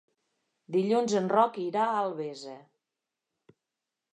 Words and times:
Dilluns 0.75 1.13
en 1.19 1.29
Roc 1.33 1.59
irà 1.65 1.83
a 1.91 1.99
Albesa. 2.07 2.57